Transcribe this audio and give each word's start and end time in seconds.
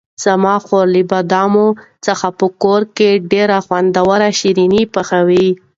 زما 0.23 0.55
خور 0.65 0.85
له 0.95 1.01
بادامو 1.11 1.67
څخه 2.05 2.27
په 2.39 2.47
کور 2.63 2.81
کې 2.97 3.09
ډېر 3.31 3.49
خوندور 3.65 4.21
شیریني 4.39 4.83
پخوي. 4.93 5.49